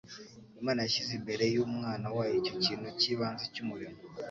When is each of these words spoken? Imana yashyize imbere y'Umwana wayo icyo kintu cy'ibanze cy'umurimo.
Imana 0.61 0.79
yashyize 0.83 1.11
imbere 1.19 1.43
y'Umwana 1.55 2.07
wayo 2.15 2.35
icyo 2.41 2.53
kintu 2.63 2.87
cy'ibanze 2.99 3.43
cy'umurimo. 3.53 3.99